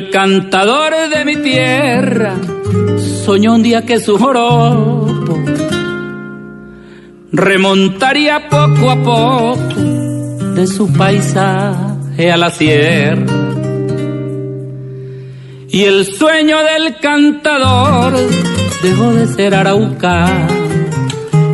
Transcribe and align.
el 0.00 0.08
cantador 0.08 0.94
de 1.14 1.24
mi 1.26 1.36
tierra 1.36 2.34
soñó 3.26 3.54
un 3.54 3.62
día 3.62 3.84
que 3.84 4.00
su 4.00 4.16
joropo 4.16 5.38
remontaría 7.32 8.48
poco 8.48 8.90
a 8.90 8.96
poco 9.02 9.58
de 10.54 10.66
su 10.66 10.90
paisaje 10.94 12.32
a 12.32 12.36
la 12.38 12.50
sierra. 12.50 13.26
Y 15.68 15.84
el 15.84 16.06
sueño 16.06 16.56
del 16.62 16.96
cantador 16.96 18.14
dejó 18.82 19.12
de 19.12 19.26
ser 19.26 19.54
araucano 19.54 20.48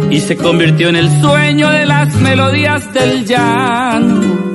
y 0.09 0.21
se 0.21 0.37
convirtió 0.37 0.89
en 0.89 0.97
el 0.97 1.11
sueño 1.21 1.69
de 1.71 1.85
las 1.85 2.15
melodías 2.21 2.95
del 2.95 3.27
llano 3.27 4.46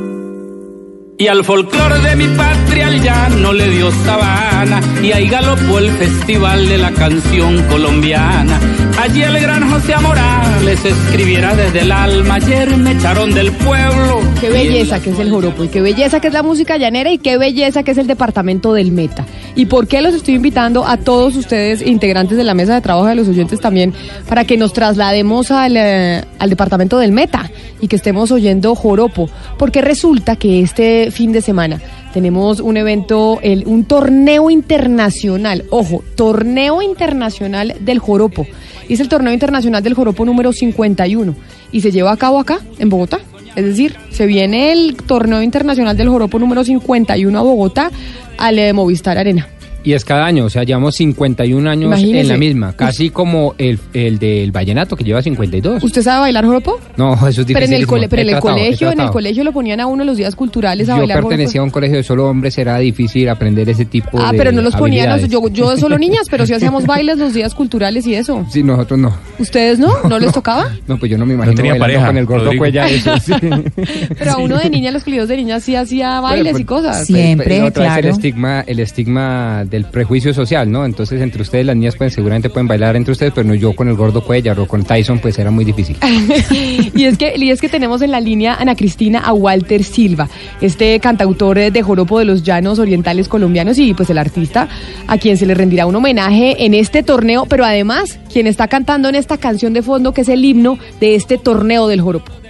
y 1.21 1.27
al 1.27 1.45
folclor 1.45 2.01
de 2.01 2.15
mi 2.15 2.25
patria 2.35 2.87
el 2.87 2.99
llano 2.99 3.53
le 3.53 3.69
dio 3.69 3.91
sabana 3.91 4.81
y 5.03 5.11
ahí 5.11 5.27
galopó 5.27 5.77
el 5.77 5.91
festival 5.91 6.67
de 6.67 6.79
la 6.79 6.91
canción 6.93 7.61
colombiana. 7.67 8.59
Allí 8.99 9.21
el 9.21 9.39
gran 9.39 9.69
José 9.69 9.95
Morales 9.97 10.83
escribiera 10.83 11.55
desde 11.55 11.81
el 11.81 11.91
alma, 11.91 12.35
ayer 12.35 12.75
me 12.75 12.93
echaron 12.93 13.35
del 13.35 13.51
pueblo. 13.51 14.19
Qué 14.39 14.49
belleza 14.49 14.99
que 14.99 15.11
es 15.11 15.19
el 15.19 15.29
joropo 15.29 15.63
y 15.63 15.67
qué 15.67 15.81
belleza 15.81 16.19
que 16.19 16.29
es 16.29 16.33
la 16.33 16.41
música 16.41 16.77
llanera 16.77 17.11
y 17.11 17.19
qué 17.19 17.37
belleza 17.37 17.83
que 17.83 17.91
es 17.91 17.99
el 17.99 18.07
departamento 18.07 18.73
del 18.73 18.91
Meta. 18.91 19.23
¿Y 19.55 19.65
por 19.65 19.87
qué 19.87 20.01
los 20.01 20.13
estoy 20.13 20.35
invitando 20.35 20.85
a 20.85 20.97
todos 20.97 21.35
ustedes, 21.35 21.81
integrantes 21.81 22.37
de 22.37 22.43
la 22.43 22.53
mesa 22.53 22.73
de 22.73 22.81
trabajo 22.81 23.07
de 23.07 23.15
los 23.15 23.27
oyentes 23.27 23.59
también, 23.59 23.93
para 24.27 24.45
que 24.45 24.57
nos 24.57 24.73
traslademos 24.73 25.51
al, 25.51 25.75
eh, 25.75 26.23
al 26.39 26.49
departamento 26.49 26.97
del 26.97 27.11
Meta 27.11 27.51
y 27.81 27.87
que 27.87 27.97
estemos 27.97 28.31
oyendo 28.31 28.75
joropo? 28.75 29.29
Porque 29.57 29.81
resulta 29.81 30.35
que 30.35 30.61
este 30.61 31.11
fin 31.11 31.31
de 31.31 31.41
semana. 31.41 31.81
Tenemos 32.13 32.59
un 32.59 32.75
evento, 32.75 33.39
el, 33.41 33.65
un 33.65 33.85
torneo 33.85 34.49
internacional, 34.49 35.63
ojo, 35.69 36.03
torneo 36.15 36.81
internacional 36.81 37.75
del 37.79 37.99
Joropo. 37.99 38.45
Es 38.89 38.99
el 38.99 39.07
torneo 39.07 39.31
internacional 39.31 39.81
del 39.81 39.93
Joropo 39.93 40.25
número 40.25 40.51
51 40.51 41.33
y 41.71 41.79
se 41.79 41.91
lleva 41.91 42.11
a 42.11 42.17
cabo 42.17 42.39
acá, 42.39 42.59
en 42.79 42.89
Bogotá. 42.89 43.19
Es 43.55 43.65
decir, 43.65 43.95
se 44.09 44.25
viene 44.25 44.71
el 44.71 44.95
torneo 44.95 45.41
internacional 45.41 45.97
del 45.97 46.09
Joropo 46.09 46.39
número 46.39 46.63
51 46.63 47.37
a 47.37 47.41
Bogotá 47.41 47.91
al 48.37 48.59
eh, 48.59 48.73
Movistar 48.73 49.17
Arena. 49.17 49.47
Y 49.83 49.93
es 49.93 50.05
cada 50.05 50.25
año, 50.25 50.45
o 50.45 50.49
sea, 50.49 50.63
llevamos 50.63 50.95
51 50.95 51.69
años 51.69 52.01
en 52.01 52.27
la 52.27 52.37
misma, 52.37 52.73
casi 52.73 53.09
como 53.09 53.55
el, 53.57 53.79
el 53.93 54.19
del 54.19 54.51
vallenato 54.51 54.95
que 54.95 55.03
lleva 55.03 55.21
52. 55.21 55.83
¿Usted 55.83 56.01
sabe 56.03 56.21
bailar 56.21 56.45
joropo? 56.45 56.79
No, 56.97 57.13
eso 57.13 57.41
es 57.41 57.47
difícil. 57.47 57.53
Pero 57.53 57.65
en 57.65 57.73
el, 57.73 58.09
pero 58.09 58.21
en 58.21 58.29
el 58.29 58.39
colegio, 58.39 58.91
en 58.91 58.99
el 58.99 59.09
colegio 59.09 59.43
lo 59.43 59.51
ponían 59.51 59.79
a 59.79 59.87
uno 59.87 60.03
los 60.03 60.17
días 60.17 60.35
culturales 60.35 60.87
a 60.89 60.93
yo 60.93 60.97
bailar 60.99 61.17
Yo 61.17 61.27
pertenecía 61.27 61.61
a 61.61 61.63
un 61.63 61.71
colegio 61.71 61.97
de 61.97 62.03
solo 62.03 62.27
hombres, 62.27 62.57
era 62.57 62.77
difícil 62.77 63.27
aprender 63.29 63.67
ese 63.69 63.85
tipo 63.85 64.17
de 64.17 64.23
Ah, 64.23 64.33
pero 64.35 64.51
no 64.51 64.61
los 64.61 64.75
ponían, 64.75 65.19
yo, 65.27 65.47
yo 65.49 65.75
solo 65.77 65.97
niñas, 65.99 66.27
pero 66.29 66.45
sí 66.45 66.53
hacíamos 66.53 66.85
bailes 66.85 67.17
los 67.17 67.33
días 67.33 67.55
culturales 67.55 68.05
y 68.05 68.15
eso. 68.15 68.45
Sí, 68.49 68.63
nosotros 68.63 68.99
no. 68.99 69.15
¿Ustedes 69.39 69.79
no? 69.79 69.91
¿No 70.09 70.19
les 70.19 70.31
tocaba? 70.31 70.71
No, 70.87 70.97
pues 70.97 71.11
yo 71.11 71.17
no 71.17 71.25
me 71.25 71.33
imagino 71.33 71.53
no 71.53 71.57
tenía 71.57 71.79
pareja, 71.79 72.07
con 72.07 72.17
el 72.17 72.25
gordo 72.25 72.51
cuella 72.57 72.87
eso, 72.87 73.17
sí. 73.17 73.33
Pero 74.17 74.31
a 74.31 74.37
uno 74.37 74.57
de 74.57 74.69
niña, 74.69 74.91
los 74.91 75.03
colegios 75.03 75.27
de 75.27 75.37
niñas 75.37 75.63
sí 75.63 75.75
hacía 75.75 76.19
bailes 76.21 76.51
pues, 76.51 76.61
y 76.61 76.65
cosas. 76.65 77.07
Siempre, 77.07 77.47
Pero 77.47 77.65
vez 77.65 77.73
claro. 77.73 77.99
el 77.99 78.13
estigma, 78.13 78.63
el 78.67 78.79
estigma 78.79 79.65
del 79.71 79.85
prejuicio 79.85 80.33
social, 80.33 80.69
¿no? 80.71 80.85
Entonces 80.85 81.21
entre 81.21 81.41
ustedes 81.41 81.65
las 81.65 81.75
niñas 81.75 81.95
pues 81.95 82.13
seguramente 82.13 82.49
pueden 82.49 82.67
bailar 82.67 82.95
entre 82.95 83.13
ustedes, 83.13 83.33
pero 83.33 83.47
no 83.47 83.55
yo 83.55 83.73
con 83.73 83.87
el 83.87 83.95
gordo 83.95 84.21
Cuellar 84.23 84.59
o 84.59 84.67
con 84.67 84.83
Tyson 84.83 85.19
pues 85.19 85.39
era 85.39 85.49
muy 85.49 85.65
difícil. 85.65 85.97
y 86.93 87.05
es 87.05 87.17
que 87.17 87.33
y 87.37 87.49
es 87.49 87.61
que 87.61 87.69
tenemos 87.69 88.01
en 88.01 88.11
la 88.11 88.19
línea 88.19 88.55
Ana 88.55 88.75
Cristina 88.75 89.19
a 89.19 89.33
Walter 89.33 89.83
Silva, 89.83 90.29
este 90.59 90.99
cantautor 90.99 91.71
de 91.71 91.81
joropo 91.81 92.19
de 92.19 92.25
los 92.25 92.43
llanos 92.43 92.77
orientales 92.77 93.27
colombianos 93.27 93.79
y 93.79 93.93
pues 93.93 94.09
el 94.09 94.17
artista 94.17 94.67
a 95.07 95.17
quien 95.17 95.37
se 95.37 95.45
le 95.45 95.55
rendirá 95.55 95.85
un 95.85 95.95
homenaje 95.95 96.65
en 96.65 96.73
este 96.73 97.01
torneo, 97.01 97.45
pero 97.45 97.65
además 97.65 98.19
quien 98.31 98.47
está 98.47 98.67
cantando 98.67 99.09
en 99.09 99.15
esta 99.15 99.37
canción 99.37 99.73
de 99.73 99.81
fondo 99.81 100.13
que 100.13 100.21
es 100.21 100.29
el 100.29 100.43
himno 100.43 100.77
de 100.99 101.15
este 101.15 101.37
torneo 101.37 101.87
del 101.87 102.01
joropo. 102.01 102.40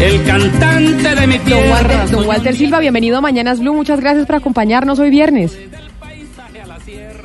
El 0.00 0.24
cantante 0.24 1.14
de 1.14 1.26
mi 1.26 1.38
Don 1.38 1.46
tierra. 1.46 1.70
Walter, 1.70 2.10
don 2.10 2.26
Walter 2.26 2.54
Silva, 2.54 2.78
bienvenido 2.78 3.18
a 3.18 3.20
Mañanas 3.20 3.58
Blue, 3.58 3.74
muchas 3.74 3.98
gracias 3.98 4.26
por 4.26 4.36
acompañarnos 4.36 4.98
hoy 5.00 5.10
viernes. 5.10 5.58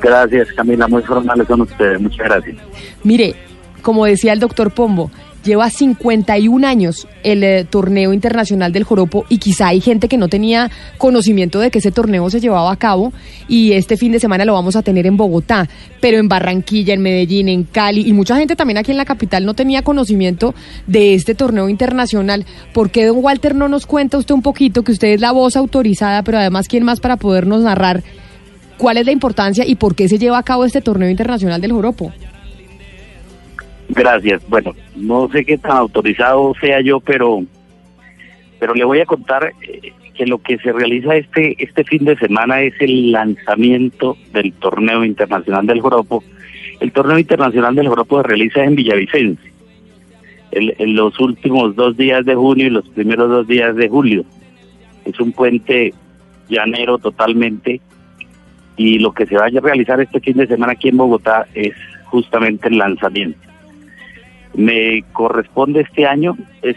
Gracias, 0.02 0.48
Camila. 0.52 0.88
Muy 0.88 1.02
formales 1.02 1.46
son 1.46 1.62
ustedes. 1.62 2.00
Muchas 2.00 2.26
gracias. 2.26 2.56
Mire, 3.04 3.36
como 3.80 4.04
decía 4.04 4.32
el 4.32 4.40
doctor 4.40 4.72
Pombo, 4.72 5.10
lleva 5.44 5.70
51 5.70 6.66
años 6.66 7.06
el 7.22 7.44
eh, 7.44 7.64
torneo 7.68 8.12
internacional 8.12 8.72
del 8.72 8.84
joropo 8.84 9.24
y 9.28 9.38
quizá 9.38 9.68
hay 9.68 9.80
gente 9.80 10.08
que 10.08 10.16
no 10.16 10.28
tenía 10.28 10.70
conocimiento 10.98 11.60
de 11.60 11.70
que 11.70 11.78
ese 11.78 11.92
torneo 11.92 12.28
se 12.30 12.40
llevaba 12.40 12.72
a 12.72 12.76
cabo 12.76 13.12
y 13.46 13.72
este 13.72 13.96
fin 13.96 14.12
de 14.12 14.20
semana 14.20 14.44
lo 14.44 14.54
vamos 14.54 14.76
a 14.76 14.82
tener 14.82 15.06
en 15.06 15.16
Bogotá, 15.16 15.68
pero 16.00 16.18
en 16.18 16.28
Barranquilla, 16.28 16.94
en 16.94 17.02
Medellín, 17.02 17.48
en 17.48 17.64
Cali 17.64 18.08
y 18.08 18.12
mucha 18.12 18.36
gente 18.36 18.56
también 18.56 18.78
aquí 18.78 18.90
en 18.90 18.96
la 18.96 19.04
capital 19.04 19.44
no 19.44 19.54
tenía 19.54 19.82
conocimiento 19.82 20.54
de 20.86 21.14
este 21.14 21.34
torneo 21.34 21.68
internacional. 21.68 22.44
¿Por 22.72 22.90
qué, 22.90 23.06
don 23.06 23.18
Walter, 23.22 23.54
no 23.54 23.68
nos 23.68 23.86
cuenta 23.86 24.18
usted 24.18 24.34
un 24.34 24.42
poquito 24.42 24.82
que 24.82 24.92
usted 24.92 25.08
es 25.08 25.20
la 25.20 25.32
voz 25.32 25.56
autorizada, 25.56 26.22
pero 26.22 26.38
además 26.38 26.68
quién 26.68 26.84
más 26.84 27.00
para 27.00 27.16
podernos 27.16 27.62
narrar 27.62 28.02
cuál 28.78 28.96
es 28.96 29.06
la 29.06 29.12
importancia 29.12 29.64
y 29.66 29.76
por 29.76 29.94
qué 29.94 30.08
se 30.08 30.18
lleva 30.18 30.38
a 30.38 30.42
cabo 30.42 30.64
este 30.64 30.80
torneo 30.80 31.08
internacional 31.08 31.60
del 31.60 31.72
joropo? 31.72 32.12
Gracias. 33.88 34.46
Bueno, 34.48 34.72
no 34.96 35.28
sé 35.30 35.44
qué 35.44 35.58
tan 35.58 35.72
autorizado 35.72 36.54
sea 36.60 36.80
yo, 36.80 37.00
pero 37.00 37.44
pero 38.58 38.74
le 38.74 38.84
voy 38.84 39.00
a 39.00 39.06
contar 39.06 39.52
eh, 39.62 39.92
que 40.14 40.26
lo 40.26 40.38
que 40.38 40.58
se 40.58 40.72
realiza 40.72 41.16
este 41.16 41.54
este 41.62 41.84
fin 41.84 42.04
de 42.04 42.16
semana 42.16 42.62
es 42.62 42.74
el 42.80 43.12
lanzamiento 43.12 44.16
del 44.32 44.52
torneo 44.54 45.04
internacional 45.04 45.66
del 45.66 45.80
Joropo. 45.80 46.24
El 46.80 46.92
torneo 46.92 47.18
internacional 47.18 47.74
del 47.74 47.88
Joropo 47.88 48.22
se 48.22 48.28
realiza 48.28 48.64
en 48.64 48.74
Villavicencio, 48.74 49.52
en 50.52 50.96
los 50.96 51.18
últimos 51.20 51.76
dos 51.76 51.96
días 51.96 52.24
de 52.24 52.34
junio 52.34 52.66
y 52.66 52.70
los 52.70 52.88
primeros 52.88 53.28
dos 53.28 53.46
días 53.46 53.76
de 53.76 53.88
julio. 53.88 54.24
Es 55.04 55.20
un 55.20 55.32
puente 55.32 55.92
llanero 56.48 56.98
totalmente 56.98 57.80
y 58.76 58.98
lo 58.98 59.12
que 59.12 59.26
se 59.26 59.36
vaya 59.36 59.60
a 59.60 59.62
realizar 59.62 60.00
este 60.00 60.20
fin 60.20 60.36
de 60.36 60.46
semana 60.46 60.72
aquí 60.72 60.88
en 60.88 60.96
Bogotá 60.96 61.46
es 61.54 61.74
justamente 62.06 62.68
el 62.68 62.78
lanzamiento. 62.78 63.38
Me 64.54 65.04
corresponde 65.12 65.80
este 65.80 66.06
año 66.06 66.36
es 66.62 66.76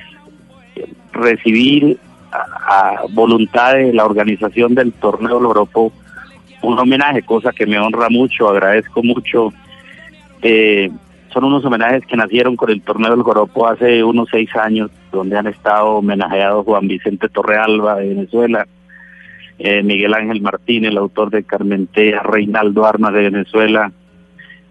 recibir 1.11 1.97
a, 2.31 3.03
voluntad 3.09 3.73
de 3.73 3.93
la 3.93 4.05
organización 4.05 4.75
del 4.75 4.93
torneo 4.93 5.37
del 5.37 5.45
Oropo 5.45 5.91
un 6.61 6.79
homenaje, 6.79 7.21
cosa 7.21 7.51
que 7.51 7.65
me 7.65 7.79
honra 7.79 8.09
mucho, 8.09 8.49
agradezco 8.49 9.03
mucho. 9.03 9.53
Eh, 10.41 10.89
son 11.31 11.43
unos 11.43 11.63
homenajes 11.65 12.05
que 12.05 12.17
nacieron 12.17 12.55
con 12.55 12.71
el 12.71 12.81
torneo 12.81 13.11
del 13.11 13.21
Joropo 13.21 13.67
hace 13.67 14.03
unos 14.03 14.27
seis 14.31 14.49
años, 14.55 14.89
donde 15.11 15.37
han 15.37 15.47
estado 15.47 15.97
homenajeados 15.97 16.65
Juan 16.65 16.87
Vicente 16.87 17.29
Torrealba 17.29 17.97
de 17.97 18.09
Venezuela, 18.09 18.67
eh, 19.59 19.83
Miguel 19.83 20.13
Ángel 20.13 20.41
Martín, 20.41 20.85
el 20.85 20.97
autor 20.97 21.29
de 21.29 21.43
Carmentea, 21.43 22.21
Reinaldo 22.23 22.85
Armas 22.85 23.13
de 23.13 23.29
Venezuela, 23.29 23.91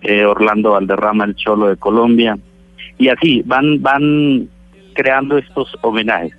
eh, 0.02 0.24
Orlando 0.24 0.72
Valderrama, 0.72 1.24
el 1.24 1.36
Cholo 1.36 1.68
de 1.68 1.76
Colombia, 1.76 2.36
y 2.98 3.08
así 3.08 3.42
van 3.44 3.82
van 3.82 4.48
creando 4.94 5.38
estos 5.38 5.76
homenajes. 5.82 6.32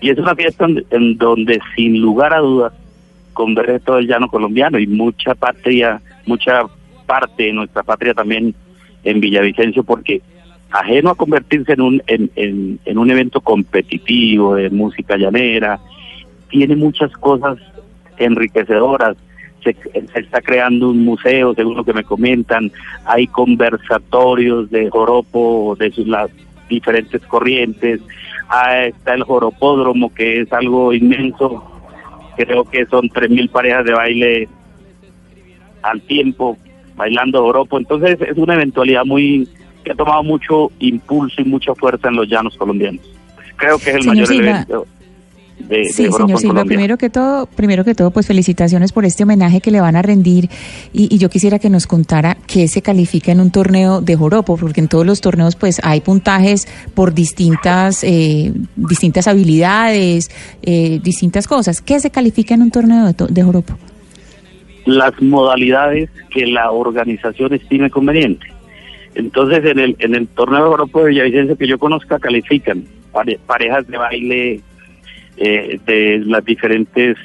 Y 0.00 0.10
es 0.10 0.18
una 0.18 0.34
fiesta 0.34 0.66
en, 0.90 1.18
donde 1.18 1.60
sin 1.74 2.00
lugar 2.00 2.32
a 2.32 2.38
dudas 2.38 2.72
converge 3.32 3.80
todo 3.80 3.98
el 3.98 4.06
llano 4.06 4.28
colombiano 4.28 4.78
y 4.78 4.86
mucha 4.86 5.34
patria, 5.34 6.00
mucha 6.26 6.62
parte 7.06 7.44
de 7.44 7.52
nuestra 7.52 7.82
patria 7.82 8.14
también 8.14 8.54
en 9.04 9.20
Villavicencio, 9.20 9.84
porque 9.84 10.22
ajeno 10.70 11.10
a 11.10 11.14
convertirse 11.14 11.72
en 11.72 11.80
un 11.80 12.02
en, 12.06 12.30
en 12.84 12.98
un 12.98 13.10
evento 13.10 13.40
competitivo 13.40 14.54
de 14.54 14.70
música 14.70 15.16
llanera, 15.16 15.80
tiene 16.48 16.76
muchas 16.76 17.12
cosas 17.12 17.58
enriquecedoras. 18.18 19.16
Se, 19.62 19.74
se 19.74 20.20
está 20.20 20.40
creando 20.40 20.90
un 20.90 21.04
museo, 21.04 21.54
según 21.54 21.76
lo 21.76 21.84
que 21.84 21.92
me 21.92 22.04
comentan, 22.04 22.70
hay 23.04 23.26
conversatorios 23.26 24.70
de 24.70 24.88
joropo, 24.88 25.76
de 25.78 25.90
sus, 25.90 26.06
las 26.06 26.30
diferentes 26.68 27.20
corrientes, 27.22 28.00
ah, 28.48 28.84
está 28.84 29.14
el 29.14 29.24
joropódromo, 29.24 30.12
que 30.14 30.40
es 30.40 30.52
algo 30.52 30.92
inmenso, 30.92 31.64
creo 32.36 32.64
que 32.64 32.86
son 32.86 33.08
3.000 33.08 33.50
parejas 33.50 33.84
de 33.84 33.92
baile 33.92 34.48
al 35.82 36.00
tiempo, 36.02 36.56
bailando 36.96 37.42
joropo, 37.42 37.78
entonces 37.78 38.18
es 38.20 38.36
una 38.36 38.54
eventualidad 38.54 39.04
muy 39.04 39.48
que 39.84 39.92
ha 39.92 39.94
tomado 39.94 40.22
mucho 40.22 40.70
impulso 40.80 41.40
y 41.40 41.44
mucha 41.44 41.74
fuerza 41.74 42.08
en 42.08 42.16
los 42.16 42.28
llanos 42.28 42.56
colombianos. 42.56 43.02
Creo 43.56 43.78
que 43.78 43.90
es 43.90 43.96
el 43.96 44.02
Señor 44.02 44.16
mayor 44.16 44.26
Silva, 44.26 44.50
evento. 44.50 44.86
De, 45.58 45.84
Sí, 45.86 46.04
de 46.04 46.10
joropo 46.10 46.26
señor 46.28 46.40
Silva, 46.40 46.64
primero 46.64 46.96
que 46.98 47.10
todo, 47.10 47.46
primero 47.46 47.84
que 47.84 47.94
todo, 47.94 48.10
pues 48.10 48.26
felicitaciones 48.26 48.92
por 48.92 49.04
este 49.04 49.24
homenaje 49.24 49.60
que 49.60 49.70
le 49.70 49.80
van 49.80 49.96
a 49.96 50.02
rendir 50.02 50.48
y, 50.92 51.12
y 51.14 51.18
yo 51.18 51.28
quisiera 51.30 51.58
que 51.58 51.68
nos 51.70 51.86
contara 51.86 52.36
qué 52.46 52.68
se 52.68 52.80
califica 52.82 53.32
en 53.32 53.40
un 53.40 53.50
torneo 53.50 54.00
de 54.00 54.16
joropo, 54.16 54.56
porque 54.56 54.80
en 54.80 54.88
todos 54.88 55.04
los 55.04 55.20
torneos 55.20 55.56
pues 55.56 55.80
hay 55.82 56.00
puntajes 56.00 56.66
por 56.94 57.12
distintas 57.14 58.02
eh, 58.04 58.52
distintas 58.76 59.26
habilidades, 59.28 60.30
eh, 60.62 61.00
distintas 61.02 61.46
cosas. 61.48 61.80
¿Qué 61.80 61.98
se 62.00 62.10
califica 62.10 62.54
en 62.54 62.62
un 62.62 62.70
torneo 62.70 63.12
de, 63.12 63.26
de 63.28 63.42
joropo? 63.42 63.74
las 64.86 65.20
modalidades 65.20 66.08
que 66.30 66.46
la 66.46 66.70
organización 66.70 67.52
estime 67.52 67.90
conveniente. 67.90 68.46
Entonces, 69.14 69.62
en 69.66 69.78
el, 69.78 69.96
en 69.98 70.14
el 70.14 70.26
torneo 70.28 70.60
de 70.64 70.70
Europa 70.70 71.00
de 71.02 71.10
Villavicencio 71.10 71.58
que 71.58 71.66
yo 71.66 71.78
conozca, 71.78 72.18
califican 72.18 72.84
pare- 73.12 73.38
parejas 73.46 73.86
de 73.86 73.98
baile 73.98 74.60
eh, 75.38 75.80
de 75.86 76.22
las 76.24 76.44
diferentes 76.44 77.16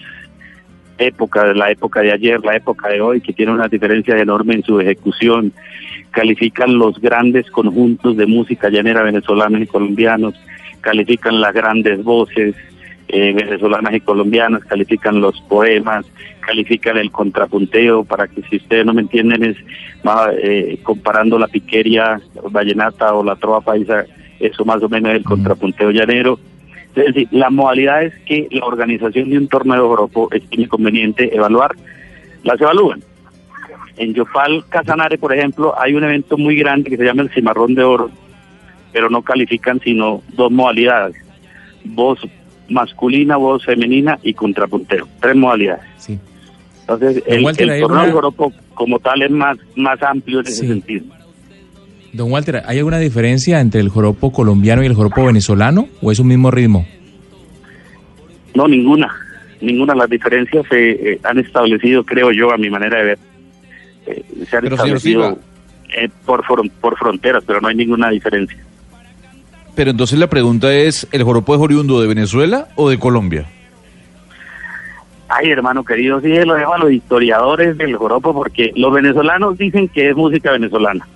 épocas, 0.97 1.45
de 1.47 1.55
la 1.55 1.71
época 1.71 2.01
de 2.01 2.11
ayer, 2.11 2.39
la 2.43 2.55
época 2.55 2.89
de 2.89 3.01
hoy, 3.01 3.21
que 3.21 3.33
tiene 3.33 3.51
una 3.51 3.67
diferencia 3.67 4.17
enorme 4.17 4.55
en 4.55 4.63
su 4.63 4.79
ejecución. 4.79 5.51
Califican 6.11 6.77
los 6.77 6.99
grandes 6.99 7.49
conjuntos 7.49 8.15
de 8.17 8.25
música 8.25 8.69
llanera 8.69 9.03
venezolanos 9.03 9.61
y 9.61 9.67
colombianos, 9.67 10.35
califican 10.81 11.41
las 11.41 11.53
grandes 11.53 12.03
voces 12.03 12.55
eh, 13.07 13.33
venezolanas 13.33 13.93
y 13.93 13.99
colombianas, 13.99 14.63
califican 14.63 15.19
los 15.19 15.39
poemas, 15.41 16.05
califican 16.39 16.97
el 16.97 17.11
contrapunteo, 17.11 18.03
para 18.03 18.27
que 18.27 18.41
si 18.43 18.57
ustedes 18.57 18.85
no 18.85 18.93
me 18.93 19.01
entienden 19.01 19.43
es 19.43 19.57
más, 20.03 20.29
eh, 20.41 20.79
comparando 20.83 21.37
la 21.37 21.47
piqueria 21.47 22.21
vallenata 22.51 23.13
o 23.13 23.23
la 23.23 23.35
trova 23.35 23.61
paisa, 23.61 24.05
eso 24.39 24.65
más 24.65 24.81
o 24.83 24.89
menos 24.89 25.11
es 25.11 25.17
el 25.17 25.23
contrapunteo 25.23 25.91
llanero. 25.91 26.39
Es 26.95 27.05
decir, 27.13 27.27
la 27.31 27.49
modalidad 27.49 28.03
es 28.03 28.13
que 28.25 28.47
la 28.51 28.65
organización 28.65 29.29
de 29.29 29.37
un 29.37 29.47
torneo 29.47 29.75
de 29.75 29.81
joropo 29.81 30.29
es 30.31 30.43
inconveniente 30.51 31.35
evaluar, 31.35 31.75
las 32.43 32.59
evalúan. 32.61 33.01
En 33.97 34.13
Yopal 34.13 34.65
Casanare, 34.69 35.17
por 35.17 35.33
ejemplo, 35.33 35.73
hay 35.79 35.93
un 35.93 36.03
evento 36.03 36.37
muy 36.37 36.55
grande 36.55 36.89
que 36.89 36.97
se 36.97 37.03
llama 37.03 37.23
el 37.23 37.29
Cimarrón 37.29 37.75
de 37.75 37.83
Oro, 37.83 38.11
pero 38.91 39.09
no 39.09 39.21
califican 39.21 39.79
sino 39.79 40.21
dos 40.33 40.51
modalidades, 40.51 41.15
voz 41.83 42.19
masculina, 42.69 43.37
voz 43.37 43.65
femenina 43.65 44.19
y 44.23 44.33
contrapunteo, 44.33 45.07
tres 45.19 45.35
modalidades. 45.35 45.85
Sí. 45.97 46.19
Entonces, 46.81 47.23
el, 47.25 47.43
torneo 47.81 48.05
de 48.05 48.11
joropo 48.11 48.53
como 48.73 48.99
tal 48.99 49.21
es 49.21 49.31
más, 49.31 49.57
más 49.75 50.01
amplio 50.03 50.41
en 50.41 50.47
ese 50.47 50.67
sentido. 50.67 51.05
Don 52.13 52.31
Walter, 52.31 52.61
¿hay 52.65 52.77
alguna 52.77 52.99
diferencia 52.99 53.59
entre 53.59 53.81
el 53.81 53.89
joropo 53.89 54.31
colombiano 54.31 54.83
y 54.83 54.85
el 54.85 54.93
joropo 54.93 55.25
venezolano 55.25 55.87
o 56.01 56.11
es 56.11 56.19
un 56.19 56.27
mismo 56.27 56.51
ritmo? 56.51 56.85
No, 58.53 58.67
ninguna. 58.67 59.11
Ninguna. 59.61 59.95
Las 59.95 60.09
diferencias 60.09 60.63
se 60.69 60.91
eh, 61.13 61.19
han 61.23 61.39
establecido, 61.39 62.03
creo 62.03 62.31
yo, 62.31 62.51
a 62.51 62.57
mi 62.57 62.69
manera 62.69 62.99
de 62.99 63.03
ver. 63.03 63.19
eh, 64.05 64.23
se 64.47 64.57
han 64.57 64.63
Pero, 64.63 64.75
establecido 64.75 65.39
eh, 65.97 66.09
por, 66.25 66.43
fron- 66.43 66.69
por 66.81 66.97
fronteras, 66.97 67.43
pero 67.47 67.59
no 67.61 67.67
hay 67.67 67.75
ninguna 67.75 68.09
diferencia. 68.11 68.57
Pero 69.75 69.89
entonces 69.89 70.19
la 70.19 70.27
pregunta 70.27 70.71
es, 70.71 71.07
¿el 71.11 71.23
joropo 71.23 71.55
es 71.55 71.61
oriundo 71.61 71.99
de 71.99 72.07
Venezuela 72.07 72.67
o 72.75 72.91
de 72.91 72.99
Colombia? 72.99 73.47
Ay, 75.29 75.49
hermano 75.49 75.83
querido, 75.83 76.21
sí, 76.21 76.27
lo 76.45 76.53
dejo 76.53 76.75
a 76.75 76.77
los 76.77 76.91
historiadores 76.91 77.75
del 77.75 77.95
joropo 77.95 78.33
porque 78.35 78.71
los 78.75 78.93
venezolanos 78.93 79.57
dicen 79.57 79.87
que 79.87 80.09
es 80.11 80.15
música 80.15 80.51
venezolana. 80.51 81.07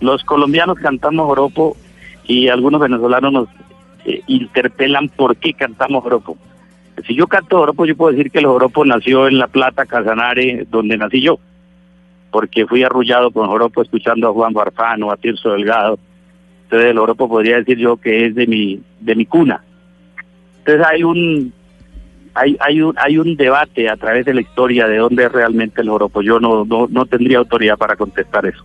Los 0.00 0.24
colombianos 0.24 0.78
cantamos 0.78 1.26
joropo 1.26 1.76
y 2.24 2.48
algunos 2.48 2.80
venezolanos 2.80 3.32
nos 3.32 3.48
eh, 4.04 4.22
interpelan 4.26 5.08
por 5.08 5.36
qué 5.36 5.54
cantamos 5.54 6.02
joropo. 6.02 6.36
Si 7.06 7.14
yo 7.14 7.26
canto 7.26 7.58
joropo, 7.58 7.84
yo 7.84 7.96
puedo 7.96 8.12
decir 8.12 8.30
que 8.30 8.38
el 8.38 8.46
joropo 8.46 8.84
nació 8.84 9.28
en 9.28 9.38
La 9.38 9.48
Plata, 9.48 9.86
Casanare, 9.86 10.66
donde 10.70 10.96
nací 10.96 11.20
yo, 11.20 11.38
porque 12.30 12.66
fui 12.66 12.82
arrullado 12.82 13.30
con 13.30 13.48
joropo 13.48 13.82
escuchando 13.82 14.28
a 14.28 14.32
Juan 14.32 14.54
Farfano, 14.54 15.10
a 15.10 15.16
Tirso 15.16 15.52
Delgado. 15.52 15.98
Entonces 16.64 16.90
el 16.90 16.98
joropo 16.98 17.28
podría 17.28 17.56
decir 17.56 17.78
yo 17.78 17.96
que 17.96 18.26
es 18.26 18.34
de 18.34 18.46
mi, 18.46 18.80
de 19.00 19.14
mi 19.14 19.26
cuna. 19.26 19.62
Entonces 20.58 20.86
hay 20.86 21.04
un, 21.04 21.52
hay, 22.34 22.56
hay, 22.60 22.80
un, 22.80 22.94
hay 22.98 23.18
un 23.18 23.36
debate 23.36 23.88
a 23.88 23.96
través 23.96 24.24
de 24.24 24.34
la 24.34 24.40
historia 24.40 24.88
de 24.88 24.98
dónde 24.98 25.24
es 25.24 25.32
realmente 25.32 25.82
el 25.82 25.88
joropo. 25.88 26.22
Yo 26.22 26.40
no, 26.40 26.64
no, 26.64 26.86
no 26.90 27.06
tendría 27.06 27.38
autoridad 27.38 27.76
para 27.76 27.96
contestar 27.96 28.46
eso. 28.46 28.64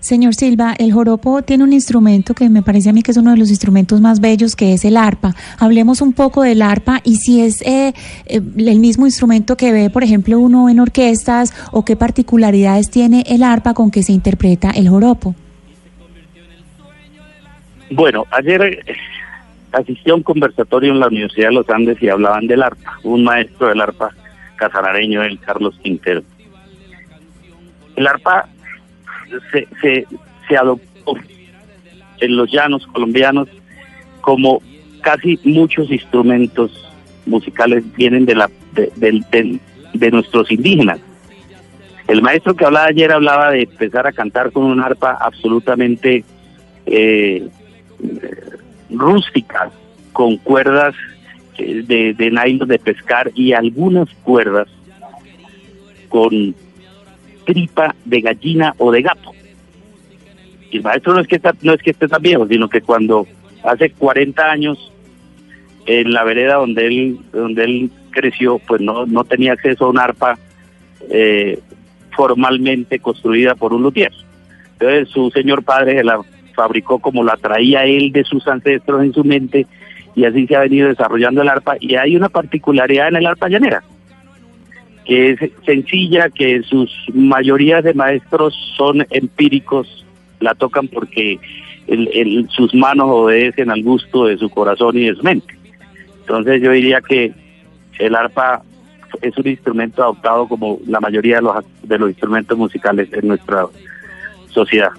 Señor 0.00 0.34
Silva, 0.34 0.74
el 0.78 0.92
joropo 0.92 1.42
tiene 1.42 1.64
un 1.64 1.72
instrumento 1.72 2.34
que 2.34 2.48
me 2.48 2.62
parece 2.62 2.90
a 2.90 2.92
mí 2.92 3.02
que 3.02 3.10
es 3.10 3.16
uno 3.16 3.32
de 3.32 3.36
los 3.36 3.50
instrumentos 3.50 4.00
más 4.00 4.20
bellos, 4.20 4.56
que 4.56 4.72
es 4.72 4.84
el 4.84 4.96
arpa. 4.96 5.34
Hablemos 5.58 6.00
un 6.00 6.12
poco 6.12 6.42
del 6.42 6.62
arpa 6.62 7.00
y 7.04 7.16
si 7.16 7.40
es 7.40 7.62
eh, 7.62 7.92
eh, 8.26 8.40
el 8.56 8.78
mismo 8.78 9.06
instrumento 9.06 9.56
que 9.56 9.72
ve, 9.72 9.90
por 9.90 10.04
ejemplo, 10.04 10.38
uno 10.38 10.68
en 10.68 10.80
orquestas 10.80 11.52
o 11.72 11.84
qué 11.84 11.96
particularidades 11.96 12.90
tiene 12.90 13.24
el 13.26 13.42
arpa 13.42 13.74
con 13.74 13.90
que 13.90 14.02
se 14.02 14.12
interpreta 14.12 14.70
el 14.70 14.88
joropo. 14.88 15.34
Bueno, 17.90 18.26
ayer 18.30 18.62
eh, 18.62 18.96
asistí 19.72 20.10
a 20.10 20.14
un 20.14 20.22
conversatorio 20.22 20.92
en 20.92 21.00
la 21.00 21.08
Universidad 21.08 21.48
de 21.48 21.54
los 21.54 21.68
Andes 21.70 22.02
y 22.02 22.08
hablaban 22.08 22.46
del 22.46 22.62
arpa. 22.62 22.98
Un 23.02 23.24
maestro 23.24 23.68
del 23.68 23.80
arpa 23.80 24.10
casanareño, 24.56 25.22
el 25.22 25.38
Carlos 25.40 25.78
Quintero. 25.82 26.22
El 27.96 28.06
arpa 28.06 28.48
se, 29.52 29.68
se, 29.80 30.06
se 30.48 30.56
adoptó 30.56 31.14
en 32.20 32.36
los 32.36 32.50
llanos 32.50 32.86
colombianos 32.88 33.48
como 34.20 34.60
casi 35.02 35.38
muchos 35.44 35.90
instrumentos 35.90 36.84
musicales 37.26 37.84
vienen 37.96 38.26
de, 38.26 38.34
la, 38.34 38.50
de, 38.72 38.90
del- 38.96 39.60
de 39.94 40.10
nuestros 40.10 40.50
indígenas. 40.50 40.98
El 42.06 42.22
maestro 42.22 42.54
que 42.54 42.64
hablaba 42.64 42.86
ayer 42.86 43.12
hablaba 43.12 43.50
de 43.50 43.62
empezar 43.62 44.06
a 44.06 44.12
cantar 44.12 44.50
con 44.50 44.64
un 44.64 44.80
arpa 44.80 45.18
absolutamente 45.20 46.24
eh, 46.86 47.46
rústicas, 48.90 49.72
con 50.12 50.36
cuerdas 50.38 50.94
eh, 51.58 51.82
de, 51.86 52.14
de 52.14 52.30
nylon 52.30 52.68
de 52.68 52.78
pescar 52.78 53.30
y 53.34 53.52
algunas 53.52 54.08
cuerdas 54.22 54.68
con 56.08 56.54
tripa 57.48 57.94
de 58.04 58.20
gallina 58.20 58.74
o 58.76 58.92
de 58.92 59.00
gato. 59.00 59.32
Y 60.70 60.76
el 60.76 60.82
maestro 60.82 61.14
no 61.14 61.20
es 61.20 61.26
que 61.26 61.36
está, 61.36 61.54
no 61.62 61.72
es 61.72 61.82
que 61.82 61.92
esté 61.92 62.06
tan 62.06 62.20
viejo, 62.20 62.46
sino 62.46 62.68
que 62.68 62.82
cuando 62.82 63.26
hace 63.64 63.90
40 63.90 64.50
años 64.50 64.92
en 65.86 66.12
la 66.12 66.24
vereda 66.24 66.56
donde 66.56 66.86
él 66.86 67.18
donde 67.32 67.64
él 67.64 67.90
creció, 68.10 68.58
pues 68.58 68.82
no 68.82 69.06
no 69.06 69.24
tenía 69.24 69.54
acceso 69.54 69.86
a 69.86 69.88
un 69.88 69.98
arpa 69.98 70.38
eh, 71.08 71.58
formalmente 72.14 72.98
construida 72.98 73.54
por 73.54 73.72
un 73.72 73.82
luthier. 73.82 74.12
Entonces 74.72 75.08
su 75.08 75.30
señor 75.30 75.64
padre 75.64 76.04
la 76.04 76.20
fabricó 76.54 76.98
como 76.98 77.24
la 77.24 77.38
traía 77.38 77.86
él 77.86 78.12
de 78.12 78.24
sus 78.24 78.46
ancestros 78.46 79.02
en 79.02 79.14
su 79.14 79.24
mente 79.24 79.66
y 80.14 80.26
así 80.26 80.46
se 80.46 80.54
ha 80.54 80.60
venido 80.60 80.88
desarrollando 80.88 81.40
el 81.40 81.48
arpa 81.48 81.76
y 81.80 81.94
hay 81.94 82.14
una 82.14 82.28
particularidad 82.28 83.08
en 83.08 83.16
el 83.16 83.26
arpa 83.26 83.48
llanera 83.48 83.82
que 85.08 85.30
es 85.30 85.40
sencilla, 85.64 86.28
que 86.28 86.62
sus 86.62 86.94
mayorías 87.14 87.82
de 87.82 87.94
maestros 87.94 88.54
son 88.76 89.04
empíricos, 89.10 90.04
la 90.38 90.54
tocan 90.54 90.86
porque 90.86 91.40
el- 91.86 92.08
el- 92.12 92.48
sus 92.50 92.74
manos 92.74 93.06
obedecen 93.08 93.70
al 93.70 93.82
gusto 93.82 94.26
de 94.26 94.36
su 94.36 94.50
corazón 94.50 94.98
y 94.98 95.06
de 95.06 95.14
su 95.14 95.22
mente. 95.22 95.54
Entonces 96.20 96.60
yo 96.60 96.70
diría 96.72 97.00
que 97.00 97.32
el 97.98 98.14
arpa 98.14 98.62
es 99.22 99.36
un 99.38 99.48
instrumento 99.48 100.02
adoptado 100.02 100.46
como 100.46 100.78
la 100.86 101.00
mayoría 101.00 101.36
de 101.36 101.42
los, 101.42 101.56
de 101.82 101.98
los 101.98 102.10
instrumentos 102.10 102.58
musicales 102.58 103.08
en 103.14 103.28
nuestra 103.28 103.64
sociedad. 104.50 104.90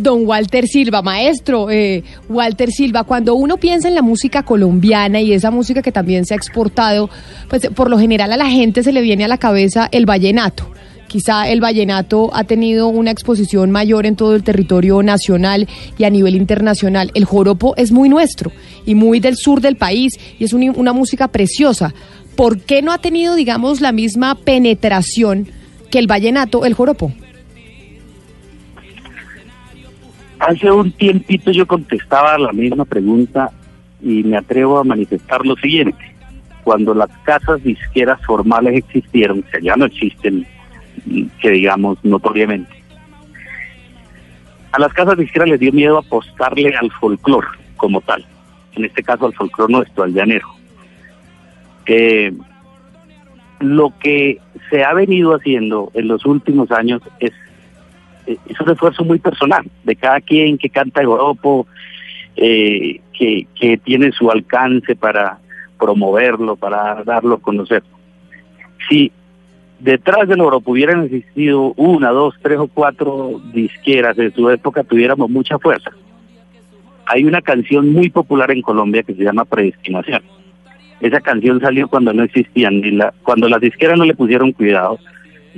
Don 0.00 0.26
Walter 0.26 0.68
Silva, 0.68 1.02
maestro, 1.02 1.70
eh, 1.70 2.04
Walter 2.28 2.70
Silva, 2.70 3.02
cuando 3.02 3.34
uno 3.34 3.56
piensa 3.56 3.88
en 3.88 3.96
la 3.96 4.02
música 4.02 4.44
colombiana 4.44 5.20
y 5.20 5.32
esa 5.32 5.50
música 5.50 5.82
que 5.82 5.90
también 5.90 6.24
se 6.24 6.34
ha 6.34 6.36
exportado, 6.36 7.10
pues 7.48 7.68
por 7.74 7.90
lo 7.90 7.98
general 7.98 8.32
a 8.32 8.36
la 8.36 8.46
gente 8.48 8.84
se 8.84 8.92
le 8.92 9.00
viene 9.00 9.24
a 9.24 9.28
la 9.28 9.38
cabeza 9.38 9.88
el 9.90 10.06
vallenato. 10.06 10.70
Quizá 11.08 11.48
el 11.48 11.60
vallenato 11.60 12.30
ha 12.32 12.44
tenido 12.44 12.86
una 12.88 13.10
exposición 13.10 13.70
mayor 13.72 14.06
en 14.06 14.14
todo 14.14 14.36
el 14.36 14.44
territorio 14.44 15.02
nacional 15.02 15.66
y 15.98 16.04
a 16.04 16.10
nivel 16.10 16.36
internacional. 16.36 17.10
El 17.14 17.24
joropo 17.24 17.74
es 17.76 17.90
muy 17.90 18.08
nuestro 18.08 18.52
y 18.86 18.94
muy 18.94 19.18
del 19.18 19.36
sur 19.36 19.60
del 19.60 19.76
país 19.76 20.12
y 20.38 20.44
es 20.44 20.52
un- 20.52 20.74
una 20.76 20.92
música 20.92 21.26
preciosa. 21.28 21.92
¿Por 22.36 22.60
qué 22.60 22.82
no 22.82 22.92
ha 22.92 22.98
tenido, 22.98 23.34
digamos, 23.34 23.80
la 23.80 23.90
misma 23.90 24.36
penetración 24.36 25.48
que 25.90 25.98
el 25.98 26.06
vallenato, 26.06 26.64
el 26.66 26.74
joropo? 26.74 27.10
Hace 30.40 30.70
un 30.70 30.92
tiempito 30.92 31.50
yo 31.50 31.66
contestaba 31.66 32.38
la 32.38 32.52
misma 32.52 32.84
pregunta 32.84 33.50
y 34.00 34.22
me 34.22 34.36
atrevo 34.36 34.78
a 34.78 34.84
manifestar 34.84 35.44
lo 35.44 35.56
siguiente. 35.56 36.14
Cuando 36.62 36.94
las 36.94 37.10
casas 37.24 37.62
disqueras 37.62 38.20
formales 38.24 38.76
existieron, 38.76 39.42
que 39.42 39.60
ya 39.62 39.74
no 39.76 39.86
existen, 39.86 40.46
que 41.40 41.50
digamos 41.50 41.98
notoriamente, 42.04 42.78
a 44.72 44.78
las 44.78 44.92
casas 44.92 45.16
disqueras 45.16 45.48
les 45.48 45.60
dio 45.60 45.72
miedo 45.72 45.98
apostarle 45.98 46.74
al 46.76 46.90
folclore 46.92 47.48
como 47.76 48.00
tal. 48.00 48.24
en 48.76 48.84
este 48.84 49.02
caso 49.02 49.26
al 49.26 49.34
folclore 49.34 49.72
nuestro, 49.72 50.04
al 50.04 50.12
llanero. 50.12 50.46
Eh, 51.86 52.32
lo 53.60 53.92
que 53.98 54.38
se 54.70 54.84
ha 54.84 54.92
venido 54.92 55.34
haciendo 55.34 55.90
en 55.94 56.06
los 56.06 56.24
últimos 56.26 56.70
años 56.70 57.02
es, 57.18 57.32
es 58.48 58.60
un 58.60 58.70
esfuerzo 58.70 59.04
muy 59.04 59.18
personal 59.18 59.64
de 59.84 59.96
cada 59.96 60.20
quien 60.20 60.58
que 60.58 60.68
canta 60.68 61.00
el 61.00 61.06
joropo, 61.06 61.66
eh, 62.36 63.00
que, 63.12 63.46
que 63.58 63.78
tiene 63.78 64.12
su 64.12 64.30
alcance 64.30 64.94
para 64.96 65.38
promoverlo, 65.78 66.56
para 66.56 67.02
darlo 67.04 67.36
a 67.36 67.40
conocer. 67.40 67.82
Si 68.88 69.12
detrás 69.78 70.28
del 70.28 70.40
joropo 70.40 70.72
hubieran 70.72 71.04
existido 71.04 71.72
una, 71.76 72.10
dos, 72.10 72.34
tres 72.42 72.58
o 72.58 72.68
cuatro 72.68 73.40
disqueras 73.52 74.18
en 74.18 74.34
su 74.34 74.50
época, 74.50 74.84
tuviéramos 74.84 75.30
mucha 75.30 75.58
fuerza. 75.58 75.90
Hay 77.06 77.24
una 77.24 77.40
canción 77.40 77.92
muy 77.92 78.10
popular 78.10 78.50
en 78.50 78.62
Colombia 78.62 79.02
que 79.02 79.14
se 79.14 79.24
llama 79.24 79.44
Predestinación 79.44 80.22
esa 81.00 81.20
canción 81.20 81.60
salió 81.60 81.88
cuando 81.88 82.12
no 82.12 82.24
existían, 82.24 82.80
ni 82.80 82.90
la, 82.90 83.14
cuando 83.22 83.48
las 83.48 83.60
disqueras 83.60 83.98
no 83.98 84.04
le 84.04 84.14
pusieron 84.14 84.52
cuidado 84.52 84.98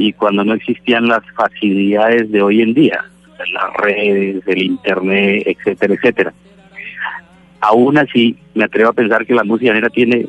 y 0.00 0.14
cuando 0.14 0.44
no 0.44 0.54
existían 0.54 1.08
las 1.08 1.22
facilidades 1.36 2.32
de 2.32 2.40
hoy 2.40 2.62
en 2.62 2.72
día, 2.72 3.04
las 3.52 3.74
redes, 3.74 4.42
el 4.46 4.62
internet, 4.62 5.42
etcétera, 5.44 5.94
etcétera. 5.94 6.32
Aún 7.60 7.98
así, 7.98 8.38
me 8.54 8.64
atrevo 8.64 8.88
a 8.88 8.94
pensar 8.94 9.26
que 9.26 9.34
la 9.34 9.44
música 9.44 9.74
negra 9.74 9.90
tiene 9.90 10.26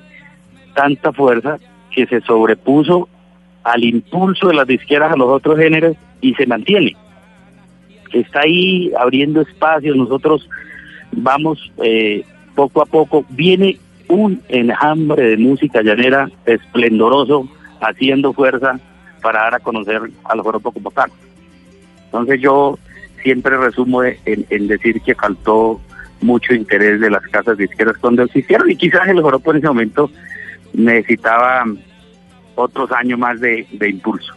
tanta 0.75 1.13
fuerza 1.13 1.57
que 1.89 2.05
se 2.05 2.19
sobrepuso 2.19 3.07
al 3.63 3.85
impulso 3.85 4.49
de 4.49 4.55
las 4.55 4.67
disqueras 4.67 5.13
a 5.13 5.17
los 5.17 5.29
otros 5.29 5.57
géneros 5.57 5.95
y 6.19 6.33
se 6.33 6.45
mantiene. 6.45 6.97
Está 8.11 8.41
ahí 8.41 8.91
abriendo 8.99 9.39
espacios, 9.39 9.95
nosotros 9.95 10.49
vamos 11.13 11.71
eh, 11.81 12.25
poco 12.55 12.81
a 12.81 12.85
poco, 12.85 13.23
viene 13.29 13.77
un 14.09 14.41
enjambre 14.49 15.29
de 15.29 15.37
música 15.37 15.81
llanera 15.81 16.29
esplendoroso, 16.45 17.47
haciendo 17.79 18.33
fuerza 18.33 18.81
para 19.21 19.41
dar 19.41 19.55
a 19.55 19.59
conocer 19.59 20.01
al 20.23 20.41
joropo 20.41 20.71
como 20.71 20.91
tal. 20.91 21.11
Entonces 22.05 22.41
yo 22.41 22.77
siempre 23.23 23.57
resumo 23.57 24.03
en, 24.03 24.67
decir 24.67 25.01
que 25.01 25.15
faltó 25.15 25.79
mucho 26.21 26.53
interés 26.53 26.99
de 26.99 27.09
las 27.09 27.23
casas 27.27 27.57
disqueras 27.57 27.97
cuando 27.97 28.23
existieron 28.23 28.69
y 28.69 28.75
quizás 28.75 29.07
el 29.07 29.21
joropo 29.21 29.51
en 29.51 29.57
ese 29.57 29.67
momento 29.67 30.09
necesitaba 30.73 31.65
otros 32.55 32.91
años 32.91 33.17
más 33.17 33.39
de 33.39 33.89
impulso. 33.89 34.33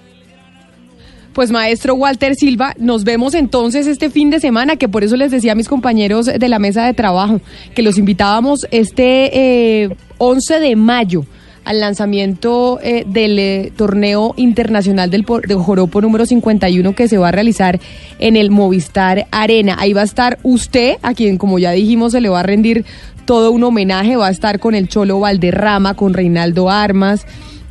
Pues 1.35 1.51
maestro 1.51 1.97
Walter 1.97 2.37
Silva, 2.37 2.75
nos 2.79 3.03
vemos 3.03 3.35
entonces 3.35 3.89
este 3.89 4.09
fin 4.09 4.31
de 4.31 4.39
semana, 4.39 4.77
que 4.77 4.89
por 4.89 5.03
eso 5.03 5.17
les 5.17 5.33
decía 5.33 5.53
a 5.53 5.55
mis 5.57 5.69
compañeros 5.69 6.27
de 6.27 6.49
la 6.49 6.61
mesa 6.61 6.87
de 6.87 6.95
trabajo 6.95 7.41
que 7.75 7.83
los 7.83 7.99
invitábamos 7.99 8.69
este 8.71 9.83
eh, 9.83 9.97
11 10.19 10.61
de 10.61 10.77
mayo 10.77 11.27
al 11.65 11.81
lanzamiento 11.81 12.79
eh, 12.83 13.05
del 13.07 13.39
eh, 13.39 13.73
torneo 13.77 14.35
internacional 14.37 15.11
del 15.11 15.25
de 15.47 15.55
Joropo 15.55 16.01
número 16.01 16.27
51 16.27 16.95
que 16.95 17.09
se 17.09 17.19
va 17.19 17.29
a 17.29 17.33
realizar 17.33 17.81
en 18.19 18.37
el 18.37 18.51
Movistar 18.51 19.27
Arena. 19.31 19.77
Ahí 19.79 19.93
va 19.93 20.03
a 20.03 20.05
estar 20.05 20.39
usted, 20.43 20.97
a 21.03 21.15
quien 21.15 21.39
como 21.39 21.59
ya 21.59 21.73
dijimos 21.73 22.13
se 22.13 22.21
le 22.21 22.29
va 22.29 22.41
a 22.41 22.45
rendir 22.45 22.85
todo 23.25 23.51
un 23.51 23.65
homenaje, 23.65 24.17
va 24.17 24.27
a 24.29 24.31
estar 24.31 24.61
con 24.61 24.75
el 24.75 24.89
Cholo 24.89 25.21
Valderrama, 25.21 25.95
con 25.95 26.13
Reinaldo 26.15 26.71
Armas, 26.71 27.27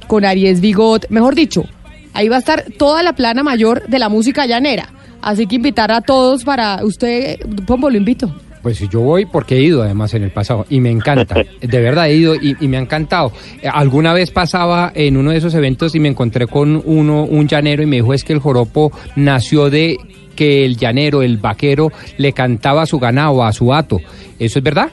con 0.07 0.25
Aries 0.25 0.61
Bigot, 0.61 1.09
mejor 1.09 1.35
dicho, 1.35 1.65
Ahí 2.13 2.29
va 2.29 2.35
a 2.37 2.39
estar 2.39 2.65
toda 2.77 3.01
la 3.03 3.13
plana 3.13 3.43
mayor 3.43 3.87
de 3.87 3.99
la 3.99 4.07
música 4.07 4.45
llanera. 4.45 4.89
Así 5.21 5.47
que 5.47 5.55
invitar 5.55 5.91
a 5.91 6.01
todos 6.01 6.43
para 6.43 6.83
usted, 6.83 7.39
Pombo, 7.65 7.89
lo 7.89 7.97
invito. 7.97 8.33
Pues 8.63 8.79
yo 8.89 9.01
voy 9.01 9.25
porque 9.25 9.57
he 9.57 9.61
ido 9.61 9.83
además 9.83 10.13
en 10.13 10.23
el 10.23 10.31
pasado 10.31 10.65
y 10.69 10.79
me 10.79 10.89
encanta, 10.89 11.35
de 11.61 11.81
verdad 11.81 12.07
he 12.07 12.15
ido 12.15 12.33
y, 12.33 12.55
me 12.69 12.77
ha 12.77 12.79
encantado. 12.79 13.33
Eh, 13.61 13.67
alguna 13.71 14.13
vez 14.13 14.31
pasaba 14.31 14.93
en 14.95 15.17
uno 15.17 15.31
de 15.31 15.37
esos 15.37 15.53
eventos 15.53 15.93
y 15.95 15.99
me 15.99 16.07
encontré 16.07 16.47
con 16.47 16.81
uno, 16.85 17.25
un 17.25 17.45
llanero 17.45 17.83
y 17.83 17.87
me 17.87 17.97
dijo 17.97 18.13
es 18.13 18.23
que 18.23 18.31
el 18.31 18.39
joropo 18.39 18.93
nació 19.17 19.69
de 19.69 19.97
que 20.37 20.65
el 20.65 20.77
llanero, 20.77 21.21
el 21.21 21.37
vaquero, 21.37 21.91
le 22.17 22.31
cantaba 22.31 22.83
a 22.83 22.85
su 22.85 22.99
ganado, 22.99 23.43
a 23.43 23.51
su 23.51 23.73
hato. 23.73 23.99
¿Eso 24.39 24.59
es 24.59 24.63
verdad? 24.63 24.89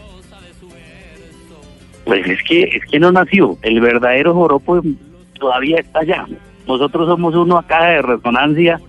Pues 2.04 2.26
es 2.26 2.42
que, 2.42 2.64
es 2.64 2.84
que 2.90 2.98
no 2.98 3.12
nació, 3.12 3.56
el 3.62 3.80
verdadero 3.80 4.34
joropo 4.34 4.82
todavía 5.38 5.78
está 5.78 6.00
allá. 6.00 6.26
Nosotros 6.66 7.06
somos 7.06 7.36
uno 7.36 7.56
acá 7.56 7.84
de 7.84 8.02
resonancia 8.02 8.80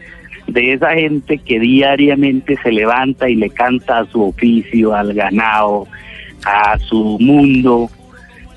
de 0.51 0.73
esa 0.73 0.93
gente 0.93 1.37
que 1.37 1.59
diariamente 1.59 2.57
se 2.61 2.71
levanta 2.71 3.29
y 3.29 3.35
le 3.35 3.49
canta 3.49 3.99
a 3.99 4.05
su 4.05 4.23
oficio, 4.23 4.93
al 4.93 5.13
ganado, 5.13 5.87
a 6.45 6.77
su 6.79 7.17
mundo. 7.19 7.89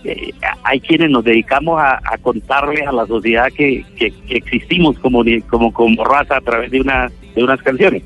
Eh, 0.05 0.33
hay 0.63 0.81
quienes 0.81 1.11
nos 1.11 1.25
dedicamos 1.25 1.81
a, 1.81 2.01
a 2.05 2.19
contarles 2.19 2.87
a 2.87 2.93
la 2.93 3.07
sociedad 3.07 3.49
que, 3.53 3.85
que, 3.97 4.13
existimos 4.29 4.99
como, 4.99 5.25
como, 5.49 5.73
como 5.73 6.05
raza 6.05 6.37
a 6.37 6.41
través 6.41 6.71
de, 6.71 6.81
una, 6.81 7.11
de 7.35 7.43
unas 7.43 7.63
canciones. 7.63 8.03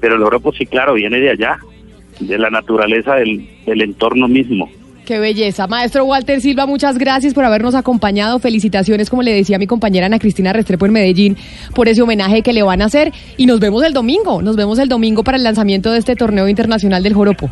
Pero 0.00 0.16
el 0.16 0.22
Europa 0.22 0.50
sí, 0.56 0.66
claro, 0.66 0.94
viene 0.94 1.18
de 1.20 1.30
allá, 1.30 1.58
de 2.20 2.38
la 2.38 2.50
naturaleza 2.50 3.14
del, 3.14 3.48
del 3.66 3.82
entorno 3.82 4.28
mismo. 4.28 4.68
Qué 5.08 5.18
belleza. 5.18 5.66
Maestro 5.66 6.04
Walter 6.04 6.38
Silva, 6.38 6.66
muchas 6.66 6.98
gracias 6.98 7.32
por 7.32 7.42
habernos 7.42 7.74
acompañado. 7.74 8.38
Felicitaciones, 8.40 9.08
como 9.08 9.22
le 9.22 9.32
decía 9.32 9.58
mi 9.58 9.66
compañera 9.66 10.04
Ana 10.04 10.18
Cristina 10.18 10.52
Restrepo 10.52 10.84
en 10.84 10.92
Medellín, 10.92 11.34
por 11.74 11.88
ese 11.88 12.02
homenaje 12.02 12.42
que 12.42 12.52
le 12.52 12.62
van 12.62 12.82
a 12.82 12.84
hacer. 12.84 13.10
Y 13.38 13.46
nos 13.46 13.58
vemos 13.58 13.82
el 13.84 13.94
domingo. 13.94 14.42
Nos 14.42 14.54
vemos 14.54 14.78
el 14.78 14.90
domingo 14.90 15.24
para 15.24 15.38
el 15.38 15.44
lanzamiento 15.44 15.90
de 15.92 15.98
este 16.00 16.14
torneo 16.14 16.46
internacional 16.46 17.02
del 17.02 17.14
Joropo. 17.14 17.48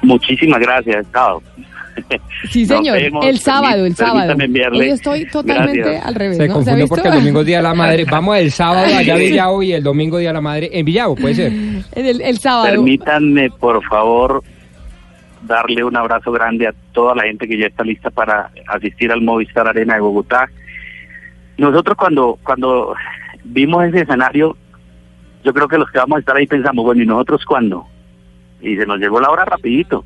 Muchísimas 0.00 0.60
gracias, 0.60 1.04
Chao. 1.12 1.42
Sí, 2.50 2.64
señor. 2.64 2.96
el 2.96 3.38
sábado, 3.38 3.84
el 3.84 3.94
sábado. 3.94 4.34
Hoy 4.72 4.88
estoy 4.88 5.26
totalmente 5.26 5.98
al 5.98 6.14
revés. 6.14 6.38
Se 6.38 6.48
confundió 6.48 6.88
porque 6.88 7.08
el 7.08 7.14
domingo 7.16 7.40
es 7.40 7.46
Día 7.46 7.58
de 7.58 7.64
la 7.64 7.74
Madre. 7.74 8.04
Vamos 8.10 8.38
el 8.38 8.50
sábado 8.50 8.96
allá 8.96 9.12
a 9.12 9.18
Villavo 9.18 9.62
y 9.62 9.72
el 9.74 9.82
domingo 9.82 10.16
Día 10.16 10.30
de 10.30 10.34
la 10.34 10.40
Madre 10.40 10.70
en 10.72 10.86
Villavo, 10.86 11.16
puede 11.16 11.34
ser. 11.34 11.52
El, 11.94 12.22
el 12.22 12.38
sábado. 12.38 12.70
Permítanme, 12.70 13.50
por 13.50 13.84
favor, 13.84 14.42
darle 15.46 15.84
un 15.84 15.96
abrazo 15.96 16.32
grande 16.32 16.66
a 16.66 16.74
toda 16.92 17.14
la 17.14 17.24
gente 17.24 17.46
que 17.46 17.58
ya 17.58 17.66
está 17.66 17.84
lista 17.84 18.10
para 18.10 18.50
asistir 18.68 19.12
al 19.12 19.22
Movistar 19.22 19.68
Arena 19.68 19.94
de 19.94 20.00
Bogotá. 20.00 20.48
Nosotros 21.56 21.96
cuando, 21.96 22.38
cuando 22.42 22.94
vimos 23.44 23.84
ese 23.84 24.00
escenario, 24.00 24.56
yo 25.44 25.52
creo 25.52 25.68
que 25.68 25.78
los 25.78 25.90
que 25.90 25.98
vamos 25.98 26.16
a 26.16 26.20
estar 26.20 26.36
ahí 26.36 26.46
pensamos, 26.46 26.84
bueno, 26.84 27.02
¿y 27.02 27.06
nosotros 27.06 27.44
cuándo? 27.44 27.86
Y 28.60 28.76
se 28.76 28.86
nos 28.86 28.98
llegó 28.98 29.20
la 29.20 29.30
hora 29.30 29.44
rapidito. 29.44 30.04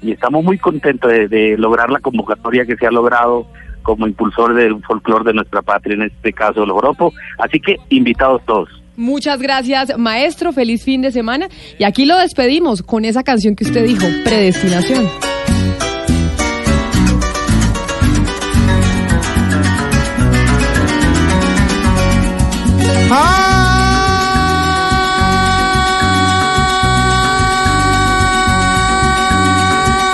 Y 0.00 0.12
estamos 0.12 0.42
muy 0.42 0.58
contentos 0.58 1.10
de, 1.10 1.56
lograr 1.58 1.90
la 1.90 2.00
convocatoria 2.00 2.66
que 2.66 2.76
se 2.76 2.86
ha 2.86 2.90
logrado 2.90 3.46
como 3.82 4.06
impulsor 4.06 4.54
del 4.54 4.82
folclore 4.82 5.24
de 5.24 5.34
nuestra 5.34 5.62
patria, 5.62 5.94
en 5.94 6.02
este 6.02 6.32
caso 6.32 6.64
el 6.64 6.70
Oropo. 6.70 7.12
Así 7.38 7.60
que 7.60 7.76
invitados 7.90 8.42
todos. 8.46 8.81
Muchas 8.96 9.40
gracias, 9.40 9.96
maestro. 9.98 10.52
Feliz 10.52 10.84
fin 10.84 11.02
de 11.02 11.10
semana. 11.10 11.48
Y 11.78 11.84
aquí 11.84 12.04
lo 12.04 12.18
despedimos 12.18 12.82
con 12.82 13.04
esa 13.04 13.22
canción 13.22 13.54
que 13.56 13.64
usted 13.64 13.84
dijo, 13.84 14.06
Predestinación. 14.24 15.08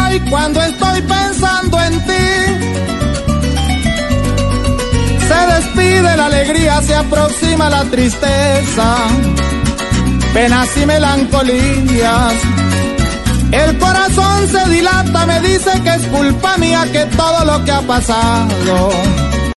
Ay, 0.01 0.21
cuando 0.29 0.68
alegría, 6.29 6.81
se 6.83 6.95
aproxima 6.95 7.69
la 7.71 7.85
tristeza, 7.85 8.97
penas 10.33 10.69
y 10.77 10.87
melancolías. 10.87 12.35
El 13.51 13.79
corazón 13.79 14.49
se 14.49 14.69
dilata, 14.71 15.27
me 15.27 15.41
dice 15.41 15.71
que 15.83 15.91
es 15.91 16.03
culpa 16.07 16.57
mía 16.59 16.87
que 16.93 17.07
todo 17.17 17.45
lo 17.45 17.65
que 17.65 17.73
ha 17.73 17.81
pasado 17.81 19.28